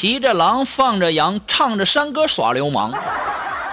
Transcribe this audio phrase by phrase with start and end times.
[0.00, 2.92] 骑着狼，放着羊，唱着山歌耍流氓，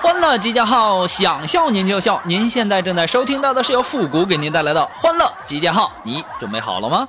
[0.02, 2.20] 欢乐集结号，想笑您就笑。
[2.26, 7.08] 您现在正在收听到的是由复古给您带来的欢乐集结号，你准备好了吗？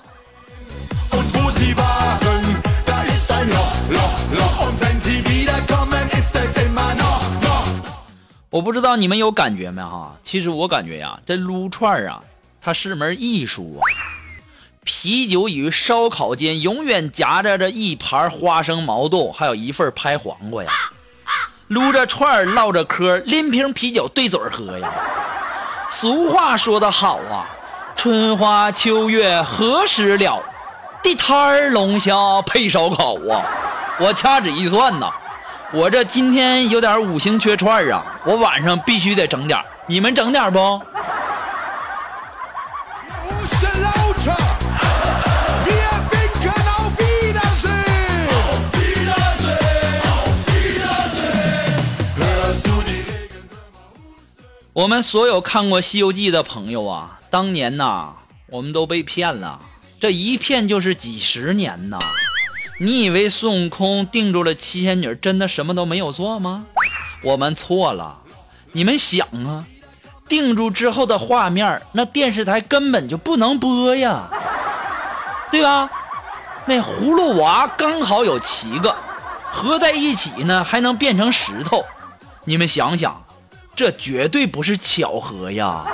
[8.50, 10.14] 我不知道你们有感觉没哈？
[10.22, 12.20] 其实我感觉呀，这撸串啊，
[12.60, 13.82] 它是门艺术啊。
[14.86, 20.70] 啤酒与烧烤间永远夹着着一盘花生毛豆，还有一份拍黄瓜呀。
[21.66, 24.88] 撸着串唠着嗑，拎瓶啤酒对嘴喝呀。
[25.90, 27.50] 俗话说得好啊，
[27.96, 30.40] 春花秋月何时了？
[31.02, 33.42] 地摊龙虾配烧烤啊。
[33.98, 35.10] 我掐指一算呐，
[35.72, 40.80] 我这今天有点五行缺串啊，我晚上必须得整点你们整点不？
[54.76, 58.12] 我们所有看过《西游记》的朋友啊，当年呐，
[58.48, 59.58] 我们都被骗了，
[59.98, 61.96] 这一骗就是几十年呐。
[62.78, 66.66] 你以为孙悟空定住了七仙女，真的什么都没有做吗？
[67.24, 68.18] 我们错了。
[68.72, 69.64] 你们想啊，
[70.28, 74.28] 定住之后的画面，那电视台根本就不能播呀，
[75.50, 75.88] 对吧？
[76.66, 78.94] 那葫芦娃刚好有七个，
[79.50, 81.82] 合在一起呢，还能变成石头。
[82.44, 83.22] 你们想想。
[83.76, 85.84] 这绝对不是巧合呀！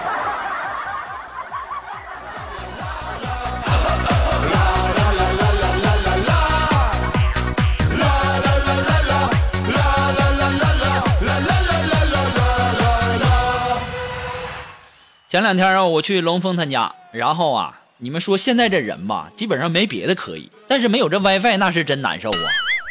[15.29, 22.39] 前两天啊，我去龙峰他家，然后啊，你们说现在这人吧，基本上没别的可以，但是没有这 WiFi 那是真难受啊。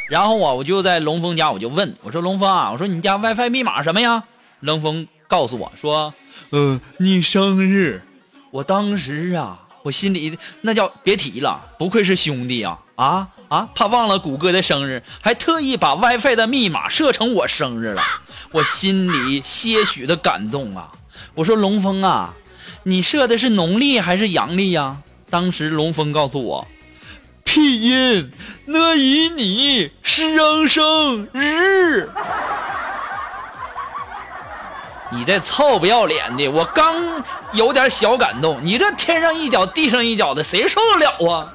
[0.10, 4.26] 然后啊，我就在龙峰家，我就问我说：“龙峰啊，我说你家 WiFi 密码什么呀？”
[4.62, 6.14] 冷风告诉我说
[6.52, 8.02] ：“呃，你生日。”
[8.52, 12.80] 我当时啊，我心里那叫别提了，不愧是兄弟啊！
[12.96, 18.02] 啊啊，怕忘了谷歌的生日，还特意把 WiFi 的密码设成我生日了，
[18.52, 20.92] 我心里些许的感动啊！
[21.34, 22.34] 我说龙峰啊，
[22.84, 24.98] 你设的是农历还是阳历呀？
[25.30, 26.68] 当时龙峰告诉我，
[27.46, 28.32] 拼音
[28.66, 32.10] 呢以你生生日。
[35.14, 36.48] 你这臭不要脸的！
[36.48, 36.96] 我刚
[37.52, 41.52] 有点小感动，你这天上一脚地上一脚的，谁受得了啊？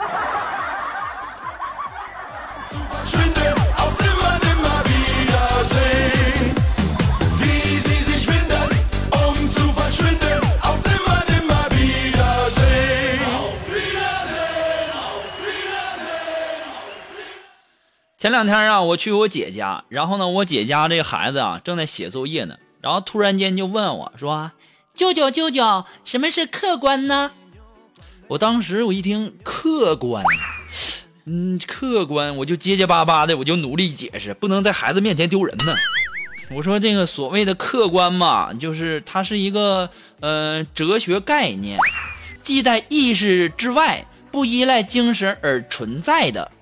[18.19, 22.57] 前两天啊，我去我姐家，然后呢，我姐家这孩子啊，正在写作业呢。
[22.87, 24.53] 然后突然间就问我说
[24.95, 27.33] ：“舅舅，舅舅，什么是客观呢？”
[28.29, 30.23] 我当时我一听客观，
[31.25, 35.75] 嗯，客观，我就结结巴巴的，我就努力解释，不能在孩子面前丢人呢。
[36.53, 41.81] 我说这个所谓的客观嘛，就是它是一个呃哲学概念，
[42.45, 46.53] 既在意识之外，不依赖精神而存在的，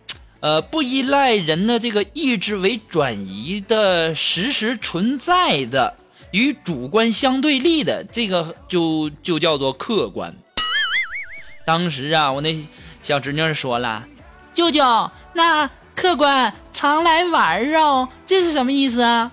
[0.40, 5.96] 呃，不依赖人的这个意志为转移的实时存在的。
[6.34, 10.34] 与主观相对立的这个就就叫做客观。
[11.64, 12.58] 当时啊，我那
[13.04, 14.02] 小侄女说了
[14.52, 14.82] ：“舅舅，
[15.32, 19.30] 那客观常来玩哦，这是什么意思啊？”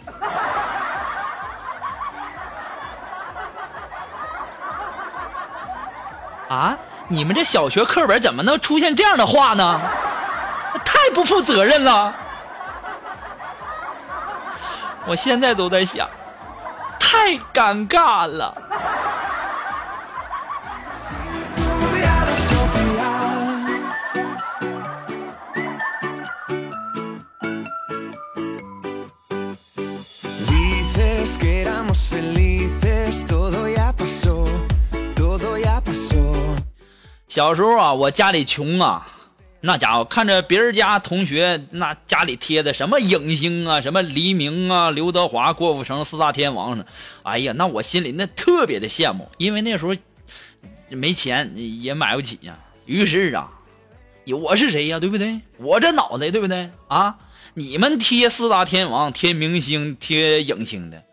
[6.50, 6.78] 啊！
[7.08, 9.82] 你们这小学课本怎么能出现这样的话呢？
[10.86, 12.14] 太不负责任了！
[15.08, 16.08] 我现在都在想。
[17.12, 18.56] 太尴尬了。
[37.28, 39.06] 小时候啊我家里穷啊。
[39.64, 46.86] 那家伙看着别人家同学那家里贴的什么影星啊，什么黎明啊、刘德华、郭富城四大天王呢，
[47.22, 49.96] 哎呀，那我心里那特别的羡慕，因为那时候
[50.90, 52.58] 没钱也买不起呀。
[52.88, 53.52] 于是啊，
[54.26, 55.00] 我是谁呀？
[55.00, 55.40] 对不对？
[55.58, 57.18] 我这脑袋对不对啊？
[57.54, 61.04] 你们贴四大天王、贴明星、贴影星的。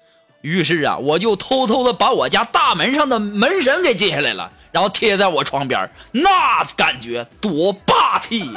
[0.40, 8.48] 于是啊，我就偷偷的把我家大门上的门神给揭下来了，然后贴在我床边那感觉多霸气！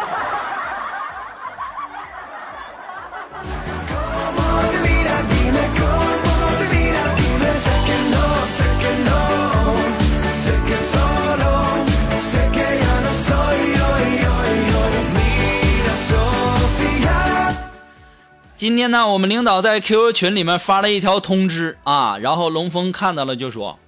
[18.56, 23.80] 今天呢，我们领导在 QQ 群里面发了一条通知啊，然后龙峰看到了就说：“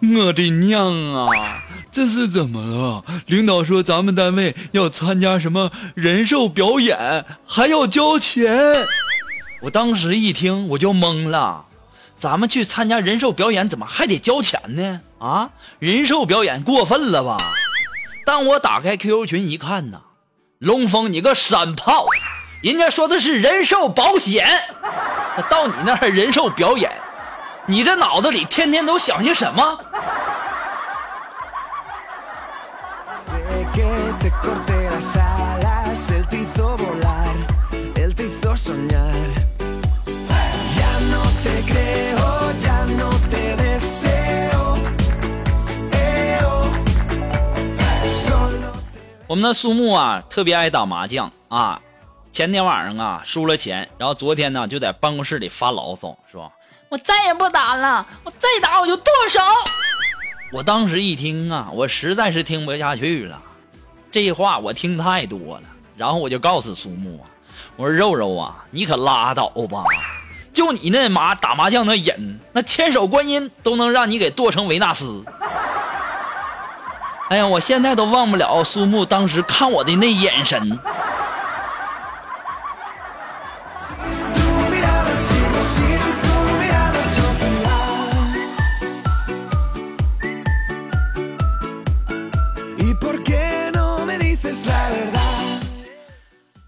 [0.00, 3.04] 我的娘啊，这是怎么了？
[3.26, 8.74] 领导说咱们单位要参加什么人寿表演，还要交钱。”
[9.62, 11.64] 我当时一听我就懵了，
[12.18, 15.00] 咱们去参加人寿表演怎么还得交钱呢？
[15.18, 17.38] 啊，人寿表演过分了吧？
[18.26, 20.02] 当我打开 QQ 群一看呢，
[20.58, 22.06] 龙峰你个山炮！
[22.62, 24.46] 人家说的是人寿保险，
[25.48, 26.90] 到你那儿人寿表演，
[27.66, 29.80] 你这脑子里天天都想些什么？
[49.26, 51.80] 我们的苏木啊，特别爱打麻将啊。
[52.30, 56.52] 前天晚上啊，输了钱，然后昨天呢就在办公室里发牢骚，说
[56.94, 59.40] ：“我再也不打了，我再打我就剁手。”
[60.52, 63.42] 我当时一听啊，我实在是听不下去了，
[64.12, 65.62] 这话我听太多了，
[65.96, 67.26] 然后我就告诉苏木啊，
[67.74, 69.82] 我说：“肉肉啊，你可拉倒吧，
[70.52, 75.24] 就你那麻打麻将那瘾，那千手观音都能让你给剁成维纳斯。
[77.28, 80.78] ”哎呀，我现在都忘不了苏木当时看我的那眼神。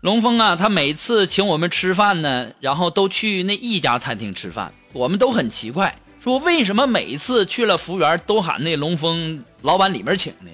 [0.07, 10.51] 龙峰啊，他每次请我们吃饭呢，然后都去那一家餐厅吃饭，我们都很奇怪，说为什么每次去了服务员都喊那龙峰老板里面请呢？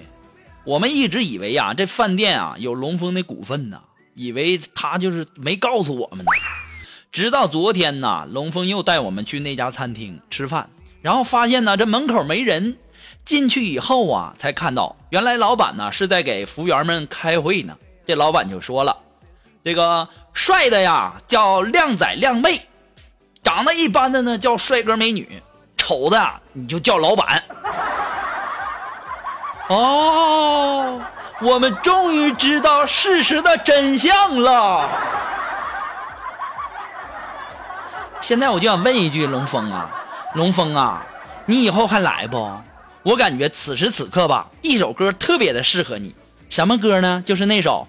[0.63, 3.79] 我们一直以为啊，这饭店啊有龙峰的股份呢，
[4.15, 6.31] 以为他就是没告诉我们呢。
[7.11, 10.67] 直到昨天呢，龙峰又带我们去那家餐厅吃饭，
[11.03, 12.75] 然后发现呢这门口没人，
[13.23, 17.77] 进去以后啊才看到，原来老板呢是在给服务员们开会呢。
[18.07, 18.97] 这老板就说了。
[19.63, 22.67] 这个帅的呀叫靓仔靓妹，
[23.41, 25.41] 长得一般的呢叫帅哥美女，
[25.77, 27.41] 丑的你就叫老板。
[29.69, 30.99] 哦，
[31.39, 34.89] 我们终于知道事实的真相了。
[38.19, 39.89] 现在我就想问一句，龙峰啊，
[40.33, 41.01] 龙峰啊，
[41.45, 42.51] 你以后还来不？
[43.03, 46.13] 我感觉此时此刻吧，一首歌特别的适合你，
[46.49, 47.23] 什么歌呢？
[47.25, 47.87] 就是那首。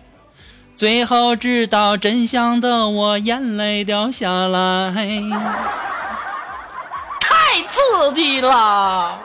[0.76, 4.92] 最后知道真相的我，眼泪掉下来，
[7.20, 9.18] 太刺激了。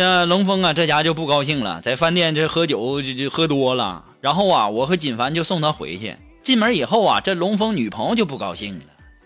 [0.00, 4.02] 这龙峰啊，这家就不高兴了，在饭店这喝酒就就喝多了。
[4.22, 6.16] 然后啊，我和锦凡就送他回去。
[6.42, 8.84] 进门以后啊，这龙峰女朋友就不高兴了，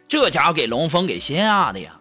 [0.09, 1.93] 这家伙给龙峰给吓的呀。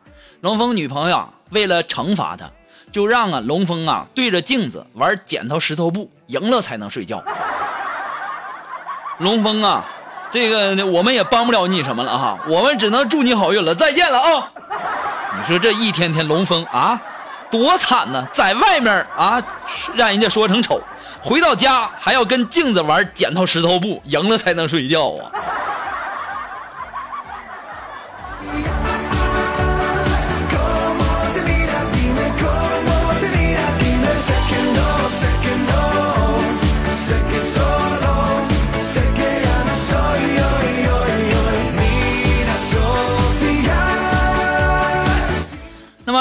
[0.42, 2.50] 龙峰女朋友为了惩罚他，
[2.92, 7.24] 就让啊龙峰啊对着镜子玩剪刀石头布，赢了才能睡觉。
[9.20, 9.86] 龙峰啊，
[10.32, 14.52] 这个我们也帮不了你什么了哈，我们只能祝你好运了，再见了啊！
[15.38, 17.00] 你说这一天天龙峰啊。
[17.54, 19.40] 多惨呢，在外面啊，
[19.94, 20.82] 让人家说成丑，
[21.22, 25.30] 回到家还要跟镜子玩剪刀石头布，赢了才能睡觉啊。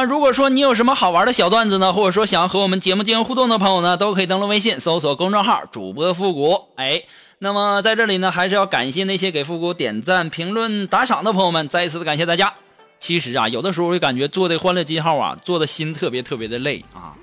[0.04, 6.68] 如果说你有什么好玩的小段子呢，或者说想要和我们节目进行互动的朋友呢，都可以登录微信搜索公众号主播复古。
[6.76, 7.02] 哎，
[7.38, 12.52] 那么在这里呢，还是要感谢那些给复古点赞、评论、打赏的朋友们，再一次的感谢大家。
[13.00, 17.14] 其实啊，有的时候我感觉做的欢乐金号啊，做的心特别特别的累啊，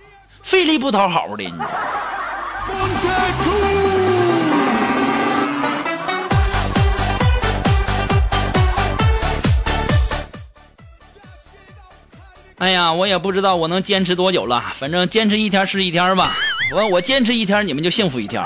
[0.41, 1.53] 费力不讨好的，你。
[12.59, 16.29] 哎呀，我也不知道我能坚持多久了，反正坚持一天是一天吧。
[16.75, 18.43] 我我坚持一天，你们就幸福一天。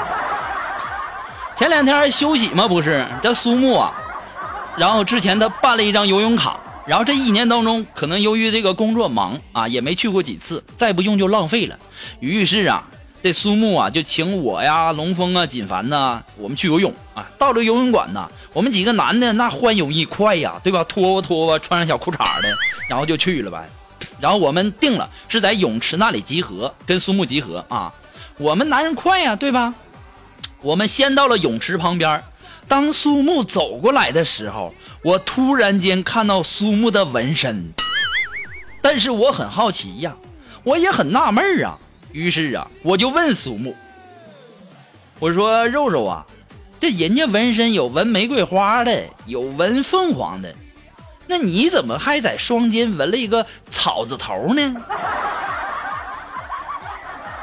[1.58, 3.92] 前两天休息嘛，不是这苏木啊，
[4.78, 11.76] 然后之前他办了一张游泳卡，然后这一年当中，可能由于这个工作忙啊，也没去过几次，再不用就浪费了。
[12.20, 12.84] 于是啊，
[13.24, 17.26] 这苏木啊就请我呀、龙峰啊、锦凡呐，我们去游泳啊。
[17.40, 20.84] 到了游泳馆呢，我们几个男的那换泳衣快呀，对吧？
[20.84, 22.56] 脱吧脱吧，穿上小裤衩的，
[22.88, 23.68] 然后就去了呗。
[24.20, 27.94] 然后我们定了是在泳池那里集合，跟苏木集合啊。
[28.38, 29.74] 我们男人快呀，对吧？
[30.62, 32.24] 我们先到了泳池旁边，
[32.68, 37.72] 当苏木走过来的时候，我突然间看到苏木的纹身，
[38.82, 40.16] 但是我很好奇呀，
[40.64, 41.78] 我也很纳闷啊。
[42.14, 43.76] 于是啊，我就问苏木，
[45.20, 46.26] 我说：“肉肉啊，
[46.80, 50.54] 这人家纹身有纹玫瑰花的，有纹凤凰的。”
[51.34, 54.76] 那你怎么还在双肩纹了一个草字头呢？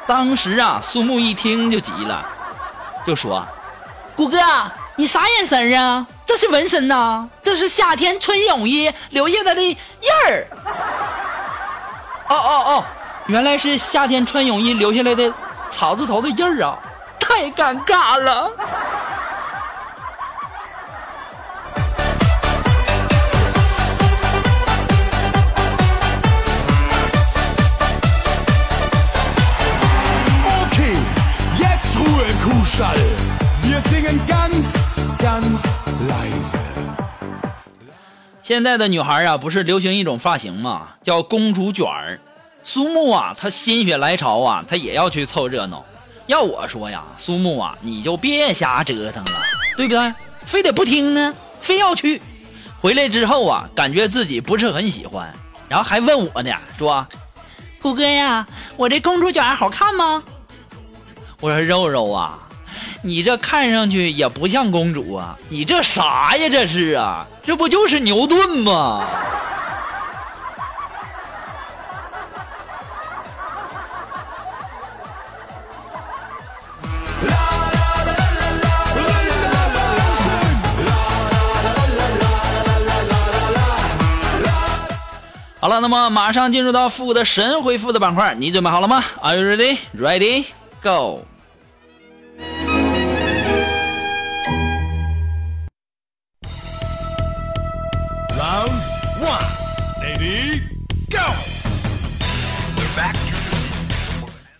[0.06, 2.24] 当时啊，苏木一听就急了，
[3.04, 3.44] 就说
[4.14, 4.38] ：“谷哥，
[4.94, 6.06] 你啥眼神啊？
[6.24, 9.76] 这是纹身呐，这是夏天穿泳衣留下的的印
[10.28, 10.46] 儿。”
[12.30, 12.84] 哦哦哦，
[13.26, 15.34] 原来是夏天穿泳衣留下来的
[15.68, 16.78] 草字头的印儿啊！
[17.18, 18.52] 太尴尬了。
[38.50, 40.88] 现在的女孩啊，不是流行一种发型吗？
[41.04, 42.18] 叫公主卷儿。
[42.64, 45.84] 苏木啊，她心血来潮啊，她也要去凑热闹。
[46.26, 49.30] 要我说呀，苏木啊，你就别瞎折腾了，
[49.76, 50.12] 对不对？
[50.46, 52.20] 非得不听呢，非要去。
[52.80, 55.32] 回来之后啊，感觉自己不是很喜欢，
[55.68, 57.06] 然后还问我呢，说
[57.80, 58.44] ：“虎哥呀，
[58.76, 60.24] 我这公主卷好看吗？”
[61.38, 62.36] 我说：“肉肉啊。”
[63.02, 65.38] 你这看上去也不像公主啊！
[65.48, 66.48] 你这啥呀？
[66.50, 69.06] 这是啊，这不就是牛顿吗？
[85.58, 89.78] 好了，那么马上进入到复古的神回复的板块，你准备好了吗？Are you ready?
[89.96, 90.44] Ready?
[90.82, 90.90] Go!
[90.90, 91.39] Go！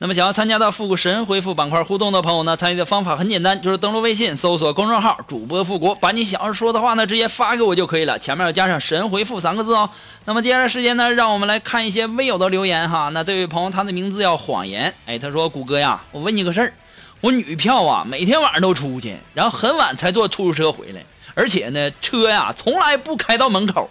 [0.02, 9.90] 那么想要参加到复古神回复板块互动的朋友呢，参与的方法很简单，就是登录微信搜索公众号主播复古，把你想要说的话呢直接发给我就可以了，前面要加上神回复三个字哦。
[10.25, 13.11] 那么接下来时间呢，让我们来看一些微友的留言哈。
[13.11, 16.73] 那这位朋友他的名字叫谎言，哎，他说谷哥呀，我问你个事儿，
[17.21, 21.04] 我女票啊每天晚上都出去，然后很晚才坐出租车回来，
[21.35, 23.90] 而且呢车呀从来不开到门口。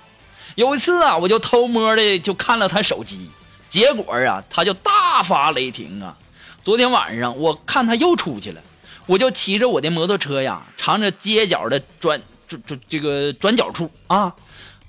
[0.56, 3.30] 有一次啊，我就偷摸的就看了他手机，
[3.70, 6.18] 结果啊，他就大发雷霆啊！
[6.64, 8.62] 昨天晚上我看他又出去了，
[9.06, 14.36] 我就骑着我的摩托车呀，朝着街角的转转转这个转角处啊，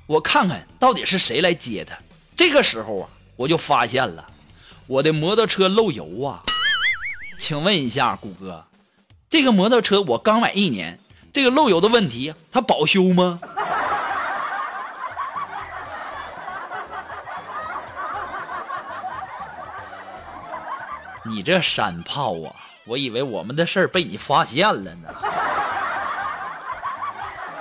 [0.06, 1.94] 我看看到底是谁来接他。
[2.34, 4.26] 这个时候啊，我就发现了
[4.86, 6.42] 我的摩托车漏油啊！
[7.38, 8.64] 请问一下，谷哥，
[9.28, 10.98] 这个摩托车我刚买一年，
[11.32, 13.40] 这个漏油的问题它保修吗？
[21.30, 22.54] 你这山炮啊！
[22.86, 25.08] 我以为我们的事儿被你发现了呢。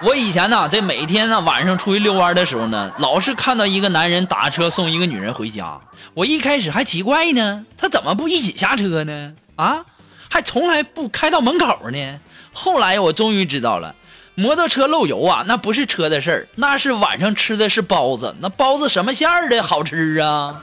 [0.01, 5.79] 我以前呢，在每天呢晚上出去遛弯的时候呢，老是看到一个男人打车送一个女人回家。
[6.13, 9.33] 我一开始还奇怪呢，他怎么不一起下车呢？
[9.57, 9.85] 啊，
[10.29, 12.19] 还从来不开到门口呢？
[12.53, 13.93] 后来我终于知道了，
[14.35, 18.33] 摩托车漏油啊，那不是车的事儿，那是晚上吃的是包子。
[18.39, 20.61] 那包子什么馅儿的好吃啊？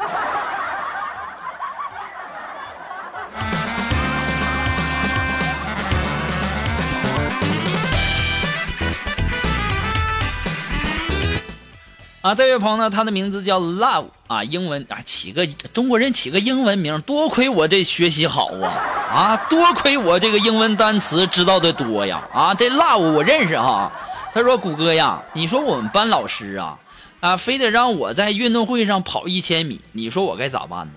[12.27, 18.67] 啊，这位朋友呢，他的名字叫 Love 啊，英文啊，起个中国人起个英文名，多亏我这学习好啊
[19.09, 23.93] 啊，多亏我这个英文单词知道的多呀啊，这 Love 我认识哈。
[24.35, 26.77] 他说：“谷歌呀，你说我们班老师啊
[27.21, 30.95] 啊，非得让我在运动会上跑一千米，你说我该咋办呢？”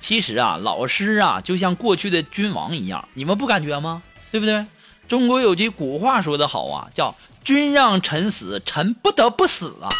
[0.00, 4.02] 其实啊，老师啊，就像过去的君王一样，你们不感觉吗？
[4.32, 4.66] 对不对？
[5.10, 9.90] 中国有句古话说得好啊，叫“君让臣死，臣不得不死”啊，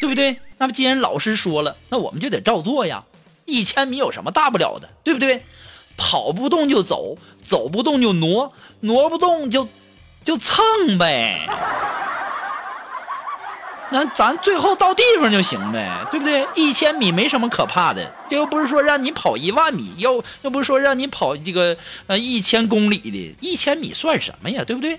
[0.00, 0.38] 对不对？
[0.56, 3.04] 那么既然老师说了，那我们就得照做呀。
[3.44, 5.44] 一千米有什么大不了的，对不对？
[5.98, 9.68] 跑不动就走，走不动就挪，挪不动就
[10.24, 10.64] 就蹭
[10.96, 11.46] 呗。
[13.88, 16.46] 那咱最后到地方就行呗，对不对？
[16.54, 21.76] 一千米没什么可怕的，这又不是说让你跑一万米，又又不是说让你跑这个
[22.06, 24.98] 呃一千公里的，一千米算什么呀，对不对？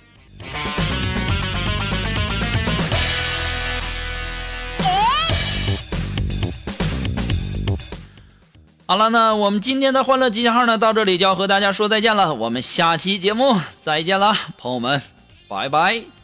[8.90, 15.02] 好了，那我们今天的欢乐集结号呢，到这里就要和大家说再见了，我们下期节目再见了，朋友们，
[15.50, 16.17] 拜拜。